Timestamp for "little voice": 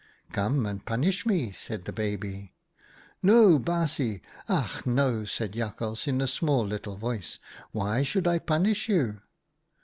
6.65-7.37